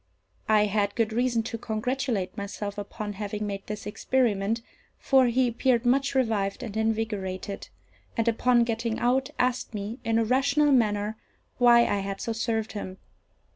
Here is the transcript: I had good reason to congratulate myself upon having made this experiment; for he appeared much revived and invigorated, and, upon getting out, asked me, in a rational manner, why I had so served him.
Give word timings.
I 0.49 0.65
had 0.65 0.95
good 0.95 1.13
reason 1.13 1.43
to 1.43 1.59
congratulate 1.59 2.35
myself 2.35 2.79
upon 2.79 3.13
having 3.13 3.45
made 3.45 3.67
this 3.67 3.85
experiment; 3.85 4.63
for 4.97 5.27
he 5.27 5.47
appeared 5.47 5.85
much 5.85 6.15
revived 6.15 6.63
and 6.63 6.75
invigorated, 6.75 7.69
and, 8.17 8.27
upon 8.27 8.63
getting 8.63 8.97
out, 8.97 9.29
asked 9.37 9.75
me, 9.75 9.99
in 10.03 10.17
a 10.17 10.25
rational 10.25 10.71
manner, 10.71 11.17
why 11.59 11.81
I 11.81 11.99
had 11.99 12.19
so 12.19 12.33
served 12.33 12.71
him. 12.71 12.97